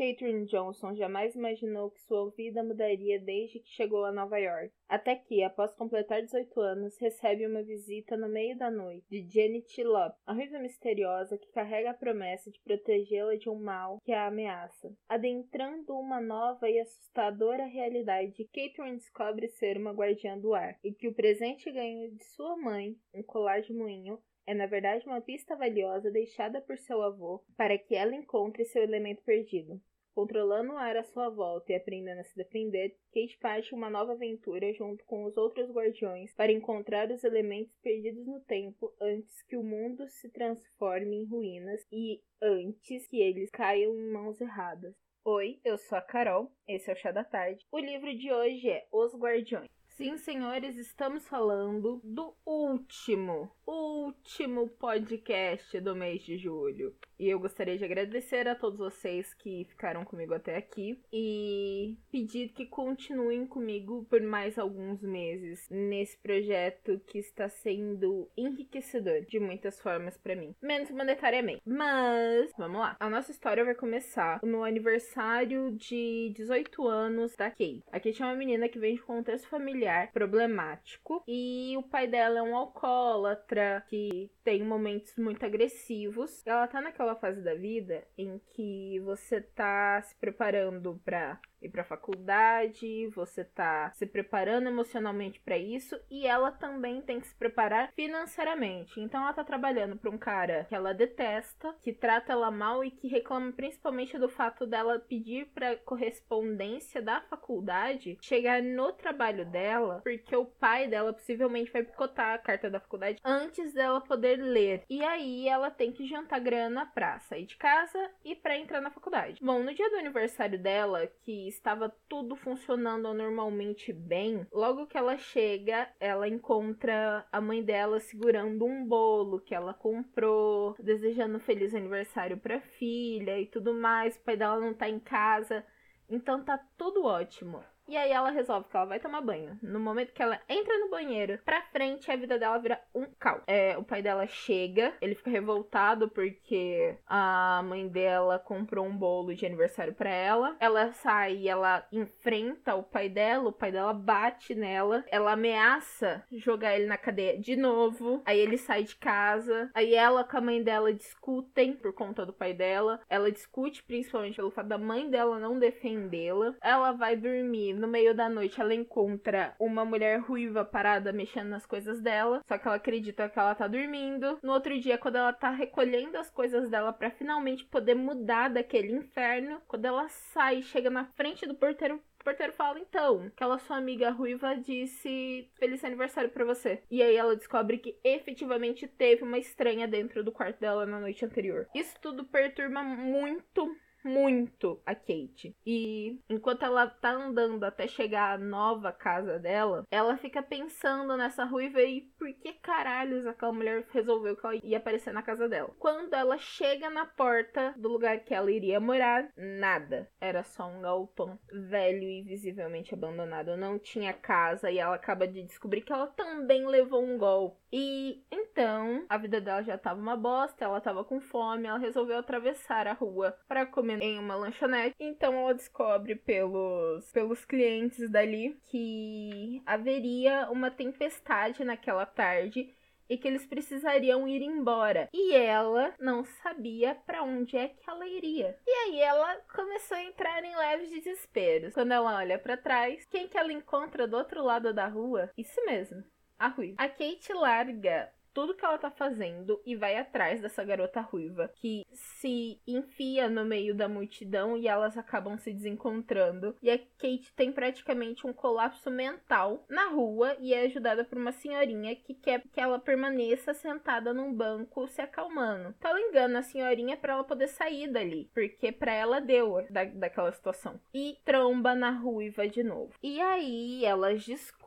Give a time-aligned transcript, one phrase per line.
[0.00, 4.72] Catherine Johnson jamais imaginou que sua vida mudaria desde que chegou a Nova York.
[4.88, 9.84] Até que, após completar 18 anos, recebe uma visita no meio da noite de Janet
[9.84, 14.26] Lop, a ruiva misteriosa que carrega a promessa de protegê-la de um mal que a
[14.26, 14.90] ameaça.
[15.06, 21.08] Adentrando uma nova e assustadora realidade, Catherine descobre ser uma guardiã do ar e que
[21.08, 25.54] o presente ganho de sua mãe, um colar de moinho, é na verdade uma pista
[25.54, 29.78] valiosa deixada por seu avô para que ela encontre seu elemento perdido.
[30.14, 34.12] Controlando o ar à sua volta e aprendendo a se defender, Kate parte uma nova
[34.12, 39.56] aventura junto com os outros guardiões para encontrar os elementos perdidos no tempo antes que
[39.56, 44.94] o mundo se transforme em ruínas e antes que eles caiam em mãos erradas.
[45.24, 47.64] Oi, eu sou a Carol, esse é o Chá da Tarde.
[47.70, 49.79] O livro de hoje é Os Guardiões.
[50.00, 56.94] Sim, senhores, estamos falando do último, último podcast do mês de julho.
[57.18, 62.48] E eu gostaria de agradecer a todos vocês que ficaram comigo até aqui e pedir
[62.48, 69.78] que continuem comigo por mais alguns meses nesse projeto que está sendo enriquecedor de muitas
[69.82, 71.60] formas para mim, menos monetariamente.
[71.62, 72.96] Mas, vamos lá.
[72.98, 77.84] A nossa história vai começar no aniversário de 18 anos da Kate.
[77.92, 82.38] A Kate é uma menina que vem de contexto familiar problemático e o pai dela
[82.38, 86.42] é um alcoólatra que tem momentos muito agressivos.
[86.46, 91.68] Ela tá naquela aquela fase da vida em que você tá se preparando para ir
[91.68, 97.34] para faculdade, você tá se preparando emocionalmente para isso e ela também tem que se
[97.34, 99.00] preparar financeiramente.
[99.00, 102.90] Então ela tá trabalhando para um cara que ela detesta, que trata ela mal e
[102.90, 110.00] que reclama principalmente do fato dela pedir para correspondência da faculdade chegar no trabalho dela,
[110.02, 114.84] porque o pai dela possivelmente vai picotar a carta da faculdade antes dela poder ler.
[114.88, 118.90] E aí ela tem que jantar grana pra sair de casa e para entrar na
[118.90, 119.42] faculdade.
[119.42, 125.16] Bom, no dia do aniversário dela, que estava tudo funcionando normalmente bem, logo que ela
[125.18, 131.74] chega, ela encontra a mãe dela segurando um bolo que ela comprou, desejando um feliz
[131.74, 134.16] aniversário para filha e tudo mais.
[134.16, 135.64] O pai dela não tá em casa.
[136.08, 137.62] Então tá tudo ótimo.
[137.90, 139.58] E aí ela resolve que ela vai tomar banho.
[139.60, 143.42] No momento que ela entra no banheiro, pra frente a vida dela vira um caos.
[143.48, 149.34] É, o pai dela chega, ele fica revoltado porque a mãe dela comprou um bolo
[149.34, 150.56] de aniversário para ela.
[150.60, 156.24] Ela sai e ela enfrenta o pai dela, o pai dela bate nela, ela ameaça
[156.30, 158.22] jogar ele na cadeia de novo.
[158.24, 159.68] Aí ele sai de casa.
[159.74, 163.00] Aí ela com a mãe dela discutem por conta do pai dela.
[163.08, 166.54] Ela discute principalmente pelo fato da mãe dela não defendê-la.
[166.62, 171.66] Ela vai dormir no meio da noite ela encontra uma mulher ruiva parada mexendo nas
[171.66, 174.38] coisas dela, só que ela acredita que ela tá dormindo.
[174.42, 178.92] No outro dia, quando ela tá recolhendo as coisas dela para finalmente poder mudar daquele
[178.92, 183.78] inferno, quando ela sai, chega na frente do porteiro o porteiro fala, então, aquela sua
[183.78, 186.82] amiga ruiva disse feliz aniversário para você.
[186.90, 191.24] E aí ela descobre que efetivamente teve uma estranha dentro do quarto dela na noite
[191.24, 191.66] anterior.
[191.74, 193.74] Isso tudo perturba muito,
[194.04, 195.54] muito a Kate.
[195.66, 201.44] E enquanto ela tá andando até chegar à nova casa dela, ela fica pensando nessa
[201.44, 205.74] ruiva e por que caralhos aquela mulher resolveu que ela ia aparecer na casa dela.
[205.78, 210.08] Quando ela chega na porta do lugar que ela iria morar, nada.
[210.20, 213.56] Era só um galpão velho e visivelmente abandonado.
[213.56, 217.59] Não tinha casa e ela acaba de descobrir que ela também levou um golpe.
[217.72, 222.18] E então, a vida dela já tava uma bosta, ela tava com fome, ela resolveu
[222.18, 224.96] atravessar a rua para comer em uma lanchonete.
[224.98, 232.74] Então ela descobre pelos pelos clientes dali que haveria uma tempestade naquela tarde
[233.10, 235.08] e que eles precisariam ir embora.
[235.12, 238.56] E ela não sabia para onde é que ela iria.
[238.64, 241.74] E aí ela começou a entrar em leves desesperos.
[241.74, 245.28] Quando ela olha para trás, quem que ela encontra do outro lado da rua?
[245.36, 246.04] Isso mesmo,
[246.40, 246.74] a Rui.
[246.78, 251.84] A Kate larga tudo que ela tá fazendo e vai atrás dessa garota ruiva que
[251.92, 256.56] se enfia no meio da multidão e elas acabam se desencontrando.
[256.62, 261.32] E a Kate tem praticamente um colapso mental na rua e é ajudada por uma
[261.32, 265.74] senhorinha que quer que ela permaneça sentada num banco se acalmando.
[265.78, 269.84] Então ela engana a senhorinha para ela poder sair dali, porque para ela deu da,
[269.84, 270.80] daquela situação.
[270.94, 272.92] E tromba na ruiva de novo.
[273.02, 274.59] E aí elas descobrem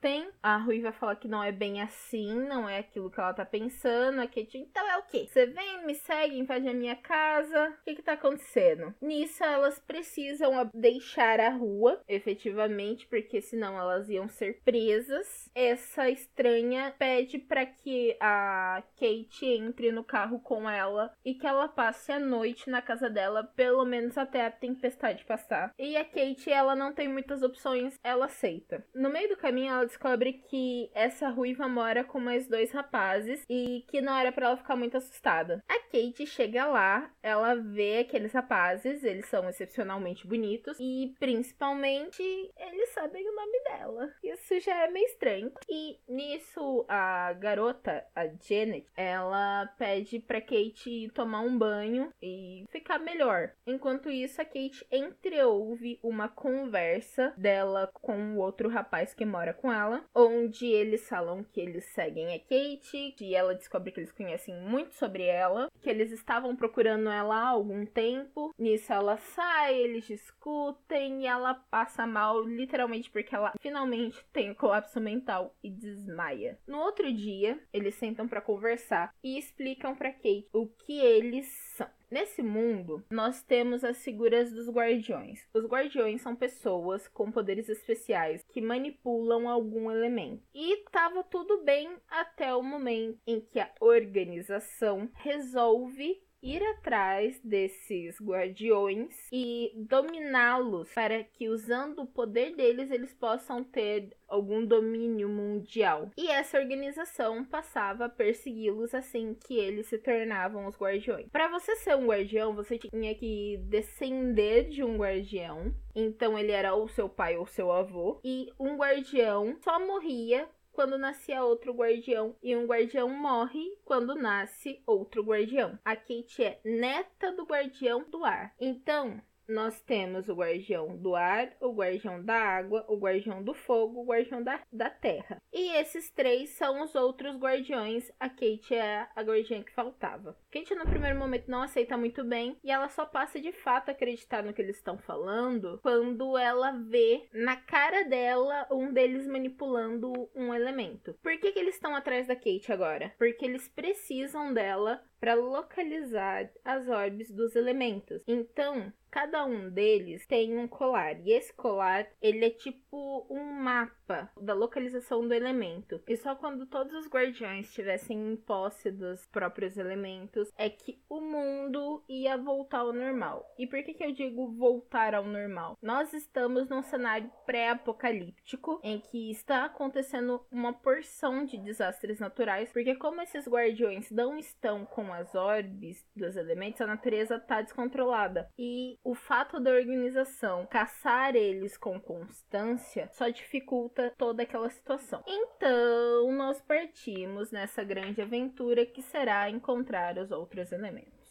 [0.00, 0.28] Tem.
[0.42, 4.20] A Ruiva fala que não é bem assim, não é aquilo que ela tá pensando.
[4.20, 5.26] A Kate, então é o quê?
[5.28, 7.68] Você vem, me segue, invade a minha casa.
[7.80, 8.94] O que que tá acontecendo?
[9.00, 15.50] Nisso, elas precisam deixar a rua, efetivamente, porque senão elas iam ser presas.
[15.54, 21.68] Essa estranha pede para que a Kate entre no carro com ela e que ela
[21.68, 25.72] passe a noite na casa dela, pelo menos até a tempestade passar.
[25.78, 28.84] E a Kate, ela não tem muitas opções, ela aceita.
[28.94, 33.84] No meio do caminho, ela descobre que essa ruiva mora com mais dois rapazes e
[33.88, 35.62] que não era para ela ficar muito assustada.
[35.68, 42.22] A Kate chega lá, ela vê aqueles rapazes, eles são excepcionalmente bonitos e principalmente
[42.56, 44.12] eles sabem o nome dela.
[44.22, 45.52] Isso já é meio estranho.
[45.68, 52.98] E nisso a garota, a Janet, ela pede para Kate tomar um banho e ficar
[52.98, 53.52] melhor.
[53.66, 59.72] Enquanto isso, a Kate entreouve uma conversa dela com o outro rapaz que mora com
[59.72, 64.54] ela, onde eles falam que eles seguem a Kate, que ela descobre que eles conhecem
[64.60, 68.54] muito sobre ela, que eles estavam procurando ela há algum tempo.
[68.58, 74.54] Nisso ela sai, eles discutem e ela passa mal, literalmente porque ela finalmente tem o
[74.54, 76.58] colapso mental e desmaia.
[76.66, 81.86] No outro dia, eles sentam para conversar e explicam para Kate o que eles são.
[82.10, 85.40] Nesse mundo, nós temos as figuras dos guardiões.
[85.52, 90.42] Os guardiões são pessoas com poderes especiais que manipulam algum elemento.
[90.54, 98.20] E estava tudo bem até o momento em que a organização resolve ir atrás desses
[98.20, 106.10] guardiões e dominá-los para que usando o poder deles eles possam ter algum domínio mundial.
[106.16, 111.28] E essa organização passava a persegui-los assim que eles se tornavam os guardiões.
[111.30, 115.74] Para você ser um guardião, você tinha que descender de um guardião.
[115.94, 118.20] Então ele era ou seu pai ou seu avô.
[118.24, 124.82] E um guardião só morria quando nascia outro guardião e um guardião morre quando nasce
[124.86, 125.78] outro guardião.
[125.82, 128.54] A Kate é neta do guardião do ar.
[128.60, 134.00] Então, nós temos o guardião do ar, o guardião da água, o guardião do fogo,
[134.00, 135.40] o guardião da, da terra.
[135.52, 138.10] E esses três são os outros guardiões.
[138.18, 140.36] A Kate é a guardiã que faltava.
[140.50, 143.92] Kate, no primeiro momento, não aceita muito bem e ela só passa de fato a
[143.92, 150.28] acreditar no que eles estão falando quando ela vê na cara dela um deles manipulando
[150.34, 151.14] um elemento.
[151.22, 153.14] Por que, que eles estão atrás da Kate agora?
[153.18, 158.22] Porque eles precisam dela para localizar as orbes dos elementos.
[158.26, 163.95] Então, cada um deles tem um colar e esse colar ele é tipo um mapa
[164.40, 166.00] da localização do elemento.
[166.06, 171.20] E só quando todos os guardiões estivessem em posse dos próprios elementos é que o
[171.20, 173.44] mundo ia voltar ao normal.
[173.58, 175.76] E por que, que eu digo voltar ao normal?
[175.82, 182.94] Nós estamos num cenário pré-apocalíptico em que está acontecendo uma porção de desastres naturais, porque
[182.94, 188.48] como esses guardiões não estão com as orbes dos elementos, a natureza está descontrolada.
[188.58, 195.22] E o fato da organização caçar eles com constância só dificulta toda aquela situação.
[195.26, 201.26] Então, nós partimos nessa grande aventura que será encontrar os outros elementos.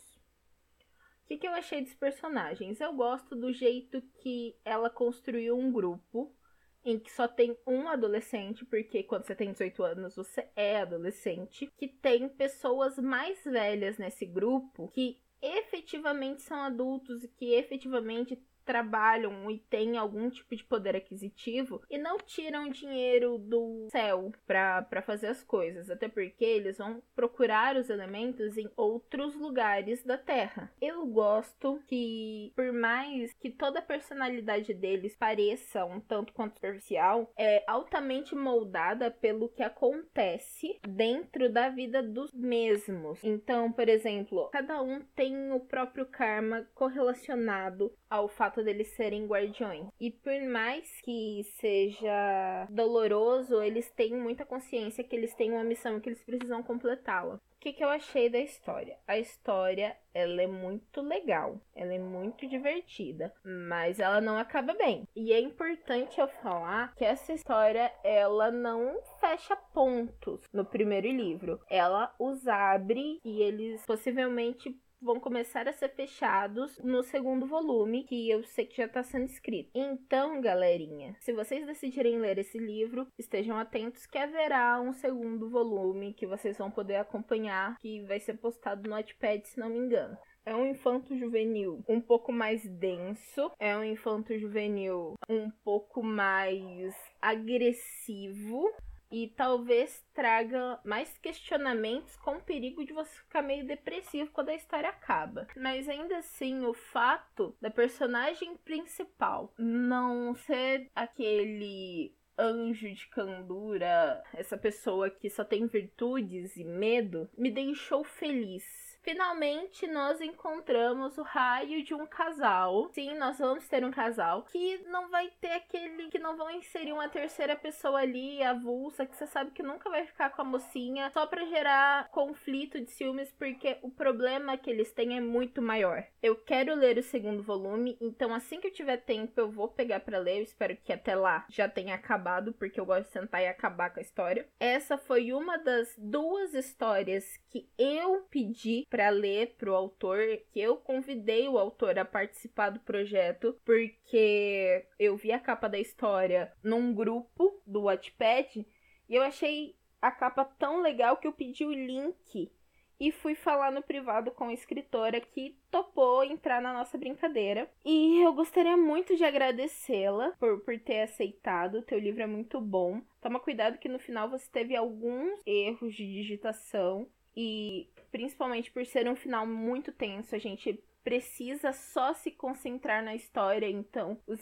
[1.23, 2.79] O que, que eu achei dos personagens?
[2.79, 6.35] Eu gosto do jeito que ela construiu um grupo
[6.83, 11.71] em que só tem um adolescente, porque quando você tem 18 anos você é adolescente,
[11.77, 19.49] que tem pessoas mais velhas nesse grupo que efetivamente são adultos e que efetivamente trabalham
[19.49, 25.27] e têm algum tipo de poder aquisitivo e não tiram dinheiro do céu para fazer
[25.27, 30.71] as coisas, até porque eles vão procurar os elementos em outros lugares da Terra.
[30.81, 37.31] Eu gosto que, por mais que toda a personalidade deles pareça um tanto quanto superficial,
[37.37, 43.23] é altamente moldada pelo que acontece dentro da vida dos mesmos.
[43.23, 49.87] Então, por exemplo, cada um tem o próprio karma correlacionado ao fato deles serem guardiões.
[49.99, 55.97] E por mais que seja doloroso, eles têm muita consciência que eles têm uma missão
[55.97, 57.35] e que eles precisam completá-la.
[57.35, 58.95] O que, que eu achei da história?
[59.07, 65.07] A história ela é muito legal, ela é muito divertida, mas ela não acaba bem.
[65.15, 71.59] E é importante eu falar que essa história ela não fecha pontos no primeiro livro.
[71.67, 78.29] Ela os abre e eles possivelmente vão começar a ser fechados no segundo volume, que
[78.29, 79.69] eu sei que já está sendo escrito.
[79.73, 86.13] Então, galerinha, se vocês decidirem ler esse livro, estejam atentos que haverá um segundo volume
[86.13, 90.17] que vocês vão poder acompanhar, que vai ser postado no Notepad, se não me engano.
[90.43, 96.95] É um infanto juvenil um pouco mais denso, é um infanto juvenil um pouco mais
[97.21, 98.71] agressivo
[99.15, 104.55] e talvez traga mais questionamentos com o perigo de você ficar meio depressivo quando a
[104.55, 105.47] história acaba.
[105.55, 114.57] Mas ainda assim, o fato da personagem principal não ser aquele anjo de candura, essa
[114.57, 121.83] pessoa que só tem virtudes e medo, me deixou feliz Finalmente, nós encontramos o raio
[121.83, 122.89] de um casal.
[122.91, 126.09] Sim, nós vamos ter um casal que não vai ter aquele.
[126.09, 130.07] que não vão inserir uma terceira pessoa ali, avulsa, que você sabe que nunca vai
[130.07, 134.91] ficar com a mocinha, só para gerar conflito de ciúmes, porque o problema que eles
[134.91, 136.03] têm é muito maior.
[136.23, 139.99] Eu quero ler o segundo volume, então assim que eu tiver tempo, eu vou pegar
[139.99, 140.39] para ler.
[140.39, 143.91] Eu espero que até lá já tenha acabado, porque eu gosto de sentar e acabar
[143.91, 144.47] com a história.
[144.59, 150.21] Essa foi uma das duas histórias que eu pedi para ler pro autor,
[150.53, 155.77] que eu convidei o autor a participar do projeto, porque eu vi a capa da
[155.77, 158.65] história num grupo do Wattpad
[159.09, 162.49] e eu achei a capa tão legal que eu pedi o link
[162.97, 167.69] e fui falar no privado com a escritora que topou entrar na nossa brincadeira.
[167.83, 171.79] E eu gostaria muito de agradecê-la por, por ter aceitado.
[171.79, 173.01] O teu livro é muito bom.
[173.19, 179.09] Toma cuidado que no final você teve alguns erros de digitação e principalmente por ser
[179.09, 184.39] um final muito tenso, a gente precisa só se concentrar na história, então os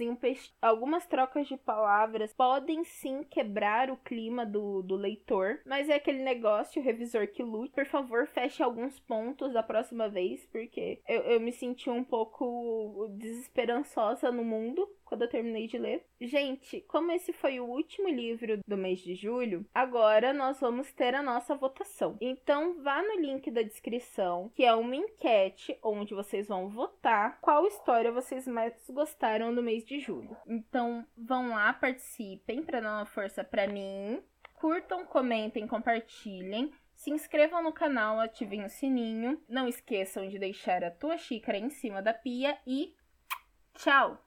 [0.62, 6.24] algumas trocas de palavras podem sim quebrar o clima do, do leitor, mas é aquele
[6.24, 7.74] negócio, o revisor que lute.
[7.74, 13.10] Por favor, feche alguns pontos da próxima vez, porque eu, eu me senti um pouco
[13.18, 16.06] desesperançosa no mundo quando eu terminei de ler.
[16.20, 21.16] Gente, como esse foi o último livro do mês de julho, agora nós vamos ter
[21.16, 22.18] a nossa votação.
[22.20, 27.68] Então vá no link da descrição, que é uma enquete onde vocês vão votar qual
[27.68, 30.36] história vocês mais gostaram no mês de julho.
[30.48, 34.22] Então vão lá, participem para dar uma força para mim.
[34.56, 36.72] Curtam, comentem, compartilhem.
[36.96, 39.42] Se inscrevam no canal, ativem o sininho.
[39.50, 42.96] Não esqueçam de deixar a tua xícara em cima da pia e
[43.74, 44.18] tchau!